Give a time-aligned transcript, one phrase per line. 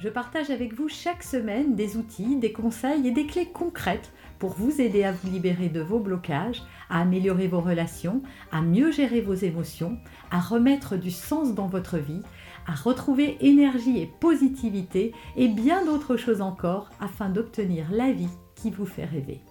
[0.00, 4.54] Je partage avec vous chaque semaine des outils, des conseils et des clés concrètes pour
[4.54, 9.20] vous aider à vous libérer de vos blocages, à améliorer vos relations, à mieux gérer
[9.20, 9.98] vos émotions,
[10.30, 12.22] à remettre du sens dans votre vie,
[12.66, 18.70] à retrouver énergie et positivité et bien d'autres choses encore afin d'obtenir la vie qui
[18.70, 19.42] vous fait rêver.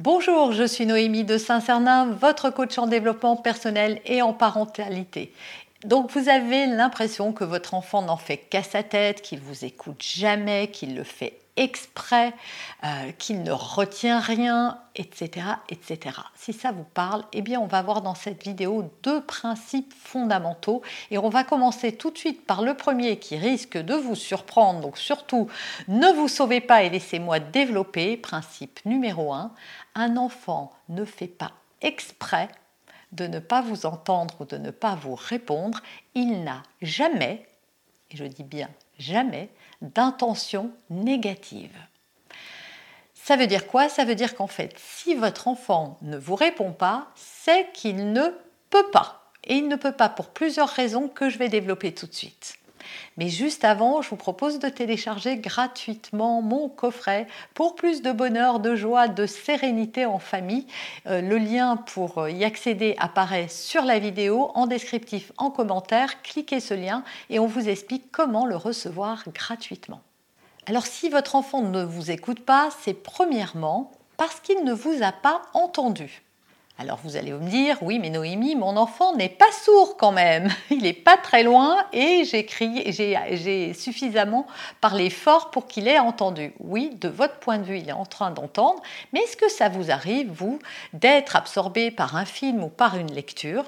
[0.00, 5.32] Bonjour, je suis Noémie de Saint-Cernin, votre coach en développement personnel et en parentalité.
[5.84, 10.02] Donc vous avez l'impression que votre enfant n'en fait qu'à sa tête, qu'il vous écoute
[10.02, 12.32] jamais, qu'il le fait exprès,
[12.84, 16.16] euh, qu'il ne retient rien, etc., etc.
[16.34, 20.82] Si ça vous parle, eh bien on va voir dans cette vidéo deux principes fondamentaux
[21.10, 24.80] et on va commencer tout de suite par le premier qui risque de vous surprendre.
[24.80, 25.48] Donc surtout,
[25.88, 28.16] ne vous sauvez pas et laissez-moi développer.
[28.16, 29.52] Principe numéro un,
[29.94, 32.48] un enfant ne fait pas exprès
[33.12, 35.80] de ne pas vous entendre ou de ne pas vous répondre,
[36.14, 37.46] il n'a jamais,
[38.10, 39.48] et je dis bien jamais,
[39.80, 41.76] d'intention négative.
[43.14, 43.88] Ça veut dire quoi?
[43.88, 48.28] Ça veut dire qu'en fait, si votre enfant ne vous répond pas, c'est qu'il ne
[48.70, 49.30] peut pas.
[49.44, 52.58] Et il ne peut pas pour plusieurs raisons que je vais développer tout de suite.
[53.16, 58.60] Mais juste avant, je vous propose de télécharger gratuitement mon coffret pour plus de bonheur,
[58.60, 60.66] de joie, de sérénité en famille.
[61.06, 66.22] Euh, le lien pour y accéder apparaît sur la vidéo en descriptif en commentaire.
[66.22, 70.00] Cliquez ce lien et on vous explique comment le recevoir gratuitement.
[70.66, 75.10] Alors si votre enfant ne vous écoute pas, c'est premièrement parce qu'il ne vous a
[75.10, 76.22] pas entendu.
[76.82, 80.48] Alors vous allez me dire, oui, mais Noémie, mon enfant n'est pas sourd quand même.
[80.70, 84.48] Il n'est pas très loin et j'ai j'ai suffisamment
[84.80, 86.52] parlé fort pour qu'il ait entendu.
[86.58, 88.82] Oui, de votre point de vue, il est en train d'entendre,
[89.12, 90.58] mais est-ce que ça vous arrive, vous,
[90.92, 93.64] d'être absorbé par un film ou par une lecture,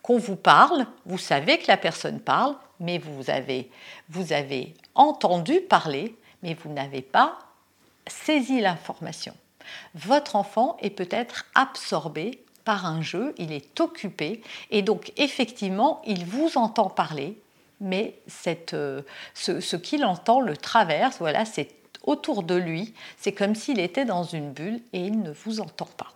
[0.00, 3.72] qu'on vous parle, vous savez que la personne parle, mais vous avez,
[4.08, 6.14] vous avez entendu parler,
[6.44, 7.40] mais vous n'avez pas
[8.06, 9.34] saisi l'information?
[9.96, 16.24] Votre enfant est peut-être absorbé par un jeu, il est occupé et donc effectivement il
[16.24, 17.36] vous entend parler,
[17.80, 18.14] mais
[18.72, 19.02] euh,
[19.34, 21.68] ce, qu'il entend le traverse, voilà, c'est
[22.04, 25.88] autour de lui, c'est comme s'il était dans une bulle et il ne vous entend
[25.96, 26.12] pas.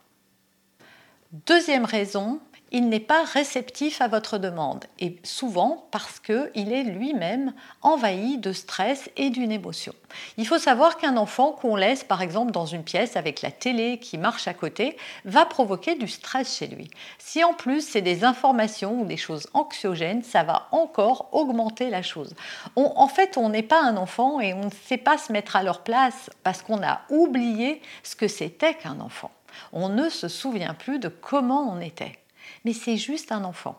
[1.46, 2.40] Deuxième raison,
[2.72, 8.52] il n'est pas réceptif à votre demande et souvent parce qu'il est lui-même envahi de
[8.52, 9.92] stress et d'une émotion.
[10.36, 13.98] Il faut savoir qu'un enfant qu'on laisse par exemple dans une pièce avec la télé
[13.98, 16.90] qui marche à côté va provoquer du stress chez lui.
[17.18, 22.02] Si en plus c'est des informations ou des choses anxiogènes, ça va encore augmenter la
[22.02, 22.34] chose.
[22.74, 25.62] en fait, on n'est pas un enfant et on ne sait pas se mettre à
[25.62, 29.30] leur place parce qu'on a oublié ce que c'était qu'un enfant.
[29.72, 32.18] On ne se souvient plus de comment on était
[32.66, 33.78] mais c'est juste un enfant.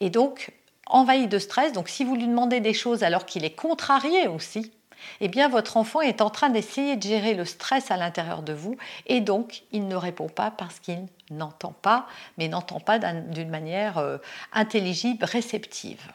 [0.00, 0.50] Et donc,
[0.86, 4.72] envahi de stress, donc si vous lui demandez des choses alors qu'il est contrarié aussi,
[5.20, 8.54] eh bien votre enfant est en train d'essayer de gérer le stress à l'intérieur de
[8.54, 12.06] vous et donc il ne répond pas parce qu'il n'entend pas,
[12.38, 14.16] mais n'entend pas d'une manière euh,
[14.54, 16.10] intelligible, réceptive.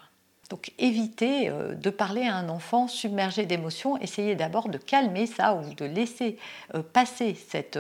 [0.50, 5.54] Donc évitez euh, de parler à un enfant submergé d'émotions, essayez d'abord de calmer ça
[5.54, 6.40] ou de laisser
[6.74, 7.78] euh, passer cette,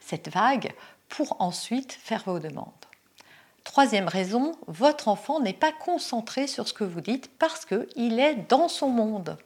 [0.00, 0.72] cette vague
[1.10, 2.72] pour ensuite faire vos demandes.
[3.66, 8.48] Troisième raison, votre enfant n'est pas concentré sur ce que vous dites parce qu'il est
[8.48, 9.36] dans son monde.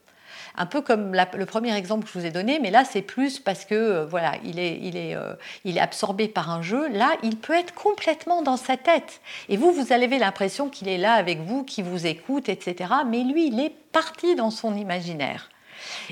[0.57, 3.41] Un peu comme le premier exemple que je vous ai donné, mais là c'est plus
[3.41, 5.33] parce que euh, voilà, il est, il, est, euh,
[5.65, 6.89] il est absorbé par un jeu.
[6.89, 9.23] Là, il peut être complètement dans sa tête.
[9.49, 12.93] Et vous, vous avez l'impression qu'il est là avec vous, qu'il vous écoute, etc.
[13.07, 15.49] Mais lui, il est parti dans son imaginaire.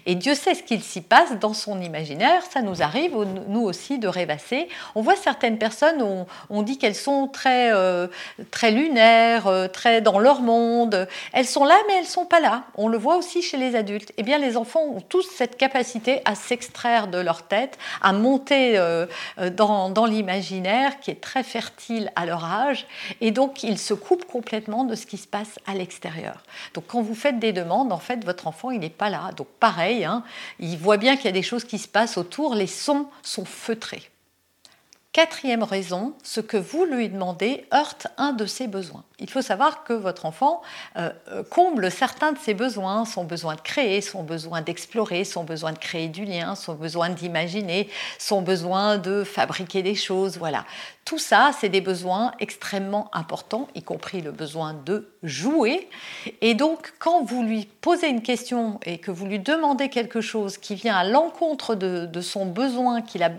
[0.07, 2.43] Et Dieu sait ce qu'il s'y passe dans son imaginaire.
[2.51, 3.15] Ça nous arrive,
[3.49, 4.69] nous aussi, de rêvasser.
[4.95, 8.09] On voit certaines personnes, on, on dit qu'elles sont très, euh,
[8.51, 11.09] très lunaires, euh, très dans leur monde.
[11.33, 12.65] Elles sont là, mais elles ne sont pas là.
[12.77, 14.13] On le voit aussi chez les adultes.
[14.17, 18.79] Eh bien, les enfants ont tous cette capacité à s'extraire de leur tête, à monter
[18.79, 19.07] euh,
[19.53, 22.87] dans, dans l'imaginaire qui est très fertile à leur âge.
[23.21, 26.43] Et donc, ils se coupent complètement de ce qui se passe à l'extérieur.
[26.75, 29.31] Donc, quand vous faites des demandes, en fait, votre enfant, il n'est pas là.
[29.37, 30.23] Donc, pareil, hein,
[30.59, 33.45] il voit bien qu'il y a des choses qui se passent autour, les sons sont
[33.45, 34.11] feutrés.
[35.19, 39.03] Quatrième raison, ce que vous lui demandez heurte un de ses besoins.
[39.19, 40.63] Il faut savoir que votre enfant
[40.97, 45.43] euh, euh, comble certains de ses besoins, son besoin de créer, son besoin d'explorer, son
[45.43, 47.89] besoin de créer du lien, son besoin d'imaginer,
[48.21, 50.39] son besoin de fabriquer des choses.
[50.39, 50.65] Voilà.
[51.05, 55.89] Tout ça, c'est des besoins extrêmement importants, y compris le besoin de jouer.
[56.43, 60.59] Et donc, quand vous lui posez une question et que vous lui demandez quelque chose
[60.59, 63.31] qui vient à l'encontre de, son besoin qu'il a,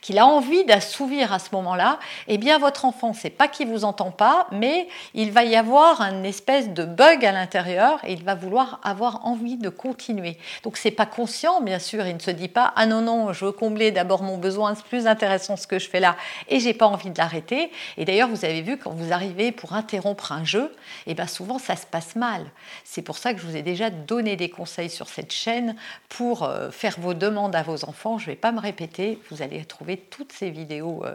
[0.00, 3.84] qu'il a envie d'assouvir à ce moment-là, eh bien, votre enfant, c'est pas qu'il vous
[3.84, 8.24] entend pas, mais il va y avoir une espèce de bug à l'intérieur et il
[8.24, 10.38] va vouloir avoir envie de continuer.
[10.62, 12.06] Donc, c'est pas conscient, bien sûr.
[12.06, 14.84] Il ne se dit pas, ah non, non, je veux combler d'abord mon besoin, c'est
[14.84, 16.16] plus intéressant ce que je fais là
[16.48, 17.70] et j'ai pas envie de l'arrêter.
[17.96, 20.74] Et d'ailleurs, vous avez vu, quand vous arrivez pour interrompre un jeu,
[21.06, 22.44] eh bien souvent ça se passe mal.
[22.84, 25.76] C'est pour ça que je vous ai déjà donné des conseils sur cette chaîne
[26.08, 28.18] pour euh, faire vos demandes à vos enfants.
[28.18, 31.07] Je ne vais pas me répéter, vous allez trouver toutes ces vidéos euh,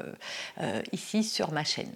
[0.91, 1.93] ici sur ma chaîne.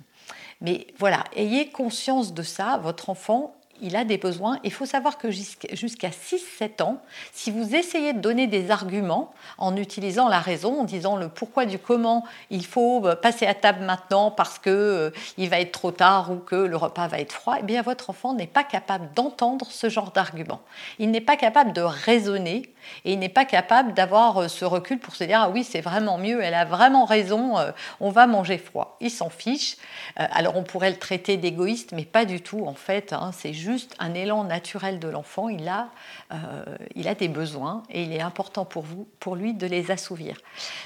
[0.61, 4.59] Mais voilà, ayez conscience de ça, votre enfant, il a des besoins.
[4.63, 7.01] Il faut savoir que jusqu'à 6-7 ans,
[7.33, 11.65] si vous essayez de donner des arguments en utilisant la raison, en disant le pourquoi
[11.65, 15.71] du comment, il faut euh, passer à table maintenant parce que euh, il va être
[15.71, 18.63] trop tard ou que le repas va être froid, eh bien votre enfant n'est pas
[18.63, 20.61] capable d'entendre ce genre d'argument.
[20.99, 22.73] Il n'est pas capable de raisonner
[23.05, 25.81] et il n'est pas capable d'avoir euh, ce recul pour se dire ah oui c'est
[25.81, 27.55] vraiment mieux, elle a vraiment raison,
[27.99, 28.97] on va manger froid.
[29.01, 29.77] Il s'en fiche.
[30.15, 33.13] alors on pourrait le traiter d'égoïste, mais pas du tout en fait.
[33.13, 33.31] Hein.
[33.33, 33.53] c'est
[33.99, 35.49] un élan naturel de l'enfant.
[35.49, 35.89] Il a,
[36.31, 36.63] euh,
[36.95, 40.37] il a des besoins et il est important pour vous, pour lui, de les assouvir.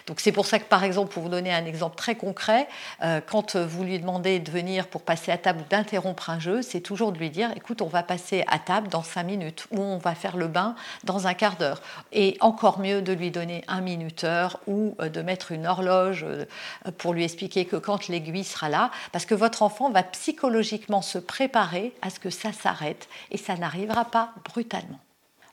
[0.07, 2.67] Donc c'est pour ça que par exemple, pour vous donner un exemple très concret,
[3.03, 6.61] euh, quand vous lui demandez de venir pour passer à table ou d'interrompre un jeu,
[6.61, 9.81] c'est toujours de lui dire écoute, on va passer à table dans cinq minutes ou
[9.81, 11.81] on va faire le bain dans un quart d'heure.
[12.11, 16.25] Et encore mieux de lui donner un minuteur ou euh, de mettre une horloge
[16.97, 21.17] pour lui expliquer que quand l'aiguille sera là, parce que votre enfant va psychologiquement se
[21.17, 22.53] préparer à ce que ça
[23.31, 24.99] et ça n'arrivera pas brutalement.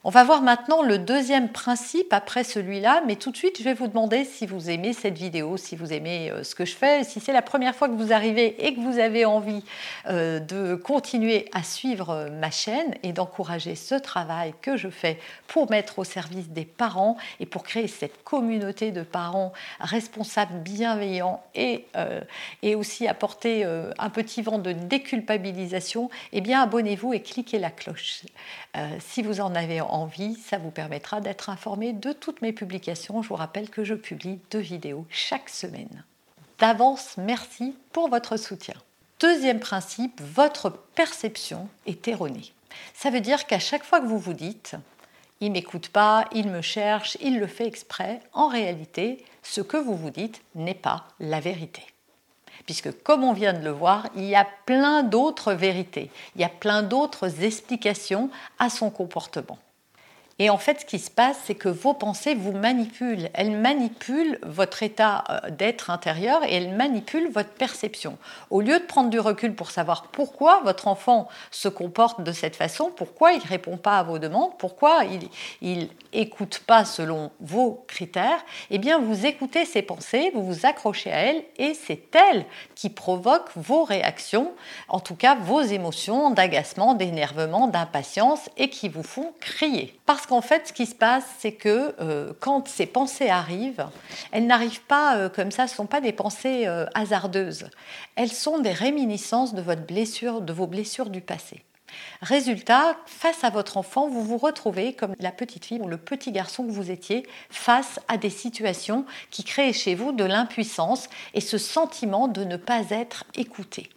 [0.05, 3.75] On va voir maintenant le deuxième principe après celui-là, mais tout de suite, je vais
[3.75, 7.03] vous demander si vous aimez cette vidéo, si vous aimez euh, ce que je fais,
[7.03, 9.65] si c'est la première fois que vous arrivez et que vous avez envie
[10.07, 15.19] euh, de continuer à suivre euh, ma chaîne et d'encourager ce travail que je fais
[15.49, 21.43] pour mettre au service des parents et pour créer cette communauté de parents responsables, bienveillants
[21.57, 21.87] et,
[22.63, 28.23] et aussi apporter un petit vent de déculpabilisation, eh bien abonnez-vous et cliquez la cloche.
[29.01, 29.88] si vous en avez envie,
[30.43, 33.23] ça vous permettra d'être informé de toutes mes publications.
[33.23, 36.05] Je vous rappelle que je publie deux vidéos chaque semaine.
[36.59, 38.75] D'avance, merci pour votre soutien.
[39.21, 42.53] Deuxième principe, votre perception est erronée.
[42.95, 44.77] Ça veut dire qu'à chaque fois que vous vous dites
[45.41, 49.95] il m'écoute pas, il me cherche, il le fait exprès, en réalité, ce que vous
[49.95, 51.87] vous dites n'est pas la vérité
[52.69, 56.45] puisque comme on vient de le voir, il y a plein d'autres vérités, il y
[56.45, 59.57] a plein d'autres explications à son comportement.
[60.41, 63.29] Et en fait, ce qui se passe, c'est que vos pensées vous manipulent.
[63.35, 68.19] Elles manipulent votre état euh, d'être intérieur et elles manipulent votre perception.
[68.51, 72.55] Au lieu de prendre du recul pour savoir pourquoi votre enfant se comporte de cette
[72.55, 75.03] façon, pourquoi il ne répond pas à vos demandes, pourquoi
[75.61, 81.11] il n'écoute pas selon vos critères, eh bien, vous écoutez ses pensées, vous vous accrochez
[81.11, 82.45] à elles et c'est elles
[82.75, 84.53] qui provoquent vos réactions,
[84.89, 89.99] en tout cas vos émotions d'agacement, d'énervement, d'impatience et qui vous font crier.
[90.07, 93.87] Parce qu'en fait, ce qui se passe, c'est que euh, quand ces pensées arrivent,
[94.31, 97.69] elles n'arrivent pas euh, comme ça, ce ne sont pas des pensées euh, hasardeuses.
[98.15, 101.65] Elles sont des réminiscences de votre blessure, de vos blessures du passé.
[102.21, 106.31] Résultat, face à votre enfant, vous vous retrouvez comme la petite fille ou le petit
[106.31, 111.41] garçon que vous étiez face à des situations qui créent chez vous de l'impuissance et
[111.41, 113.89] ce sentiment de ne pas être écouté.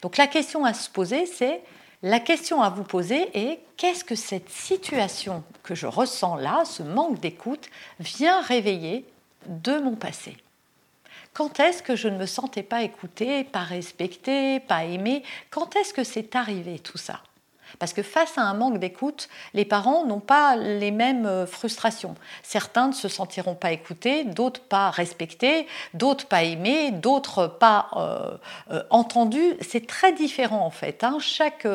[0.00, 1.60] Donc la question à se poser, c'est
[2.04, 6.82] la question à vous poser est qu'est-ce que cette situation que je ressens là, ce
[6.82, 9.06] manque d'écoute, vient réveiller
[9.46, 10.36] de mon passé?
[11.32, 15.22] Quand est-ce que je ne me sentais pas écoutée, pas respectée, pas aimée?
[15.48, 17.22] Quand est-ce que c'est arrivé tout ça?
[17.78, 22.14] Parce que face à un manque d'écoute, les parents n'ont pas les mêmes euh, frustrations.
[22.42, 28.36] Certains ne se sentiront pas écoutés, d'autres pas respectés, d'autres pas aimés, d'autres pas euh,
[28.70, 29.54] euh, entendus.
[29.60, 31.04] C'est très différent en fait.
[31.04, 31.18] Hein.
[31.20, 31.66] Chaque,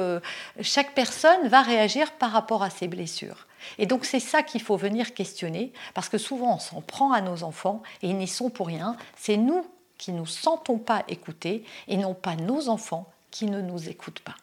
[0.61, 3.47] chaque personne va réagir par rapport à ses blessures.
[3.77, 7.21] Et donc c'est ça qu'il faut venir questionner, parce que souvent on s'en prend à
[7.21, 8.95] nos enfants et ils n'y sont pour rien.
[9.15, 9.65] C'est nous
[9.97, 14.21] qui ne nous sentons pas écoutés et non pas nos enfants qui ne nous écoutent
[14.21, 14.35] pas.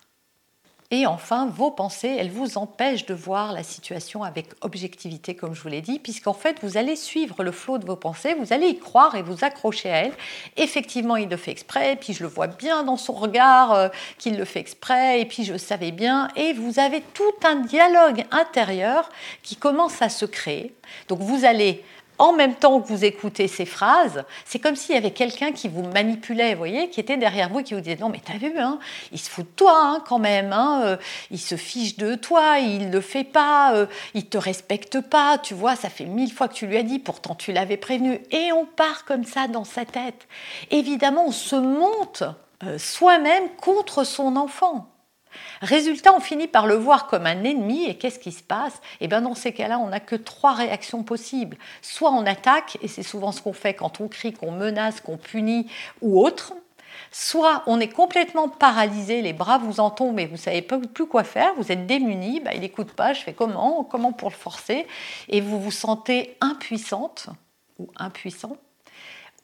[0.92, 5.60] Et enfin, vos pensées, elles vous empêchent de voir la situation avec objectivité, comme je
[5.60, 8.68] vous l'ai dit, puisqu'en fait, vous allez suivre le flot de vos pensées, vous allez
[8.68, 10.14] y croire et vous accrocher à elles.
[10.56, 13.88] Effectivement, il le fait exprès, puis je le vois bien dans son regard euh,
[14.18, 18.24] qu'il le fait exprès, et puis je savais bien, et vous avez tout un dialogue
[18.30, 19.08] intérieur
[19.42, 20.72] qui commence à se créer.
[21.08, 21.82] Donc vous allez
[22.18, 25.68] en même temps que vous écoutez ces phrases, c'est comme s'il y avait quelqu'un qui
[25.68, 28.58] vous manipulait, vous voyez, qui était derrière vous qui vous disait non mais t'as vu,
[28.58, 28.78] hein,
[29.12, 30.96] il se fout de toi hein, quand même, hein, euh,
[31.30, 35.38] il se fiche de toi, il ne le fait pas, euh, il te respecte pas,
[35.38, 38.20] tu vois, ça fait mille fois que tu lui as dit, pourtant tu l'avais prévenu,
[38.30, 40.26] et on part comme ça dans sa tête.
[40.70, 42.22] Évidemment, on se monte
[42.64, 44.88] euh, soi-même contre son enfant.
[45.60, 48.80] Résultat, on finit par le voir comme un ennemi et qu'est-ce qui se passe?
[49.00, 51.56] Eh bien, dans ces cas-là, on n'a que trois réactions possibles.
[51.82, 55.16] Soit on attaque, et c'est souvent ce qu'on fait quand on crie, qu'on menace, qu'on
[55.16, 55.66] punit
[56.02, 56.54] ou autre.
[57.10, 61.06] Soit on est complètement paralysé, les bras vous en tombent et vous ne savez plus
[61.06, 64.34] quoi faire, vous êtes démuni, bah, il n'écoute pas, je fais comment Comment pour le
[64.34, 64.86] forcer?
[65.28, 67.28] Et vous vous sentez impuissante
[67.78, 68.56] ou impuissant.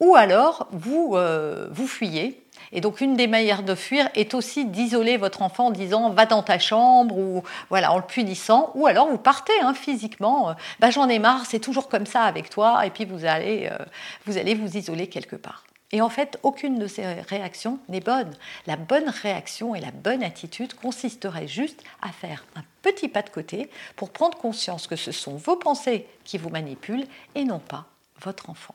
[0.01, 2.43] Ou alors vous, euh, vous fuyez
[2.73, 6.27] et donc une des manières de fuir est aussi d'isoler votre enfant en disant va
[6.27, 10.53] dans ta chambre ou voilà en le punissant ou alors vous partez hein, physiquement euh,
[10.81, 13.85] bah, j'en ai marre c'est toujours comme ça avec toi et puis vous allez euh,
[14.27, 15.65] vous allez vous isoler quelque part.
[15.95, 18.33] Et en fait, aucune de ces réactions n'est bonne.
[18.67, 23.29] La bonne réaction et la bonne attitude consisterait juste à faire un petit pas de
[23.29, 27.85] côté pour prendre conscience que ce sont vos pensées qui vous manipulent et non pas
[28.23, 28.75] votre enfant.